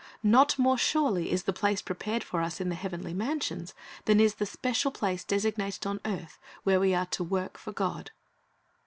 [0.23, 4.33] Not more surely is the place prepared for us in the heavenly mansions than is
[4.33, 8.09] the special place designated on earth where we are to work for God.